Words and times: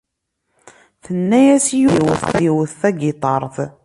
Tenna-as 1.03 1.65
i 1.71 1.77
Yuba 1.83 2.11
ad 2.29 2.37
iwet 2.47 2.71
tagiṭart. 2.79 3.57